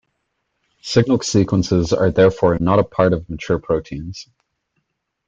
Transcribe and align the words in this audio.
Signal 0.81 1.19
sequences 1.21 1.93
are 1.93 2.09
therefore 2.09 2.57
not 2.59 2.79
a 2.79 2.83
part 2.83 3.13
of 3.13 3.29
mature 3.29 3.59
proteins. 3.59 4.27